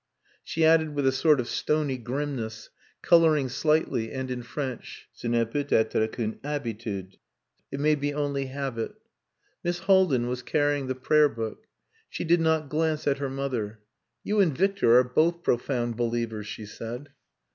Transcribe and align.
She 0.43 0.65
added 0.65 0.95
with 0.95 1.05
a 1.05 1.11
sort 1.11 1.39
of 1.39 1.47
stony 1.47 1.99
grimness, 1.99 2.71
colouring 3.03 3.49
slightly, 3.49 4.11
and 4.11 4.31
in 4.31 4.41
French, 4.41 5.07
"Ce 5.13 5.25
n'est 5.25 5.45
peut 5.51 5.71
etre 5.71 6.07
qu'une 6.07 6.39
habitude." 6.43 7.17
("It 7.71 7.79
may 7.79 7.93
be 7.93 8.11
only 8.11 8.47
habit.") 8.47 8.95
Miss 9.63 9.77
Haldin 9.81 10.27
was 10.27 10.41
carrying 10.41 10.87
the 10.87 10.95
prayer 10.95 11.29
book. 11.29 11.67
She 12.09 12.23
did 12.23 12.41
not 12.41 12.67
glance 12.67 13.05
at 13.05 13.19
her 13.19 13.29
mother. 13.29 13.81
"You 14.23 14.39
and 14.39 14.57
Victor 14.57 14.97
are 14.97 15.03
both 15.03 15.43
profound 15.43 15.97
believers," 15.97 16.47
she 16.47 16.65
said. 16.65 17.09